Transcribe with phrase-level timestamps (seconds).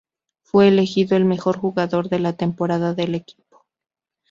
[0.41, 3.65] Fue elegido el mejor jugador de la temporada del equipo.